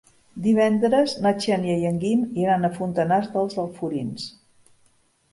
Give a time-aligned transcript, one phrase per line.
[0.43, 4.25] Divendres na Xènia i en Guim iran a Fontanars dels Alforins.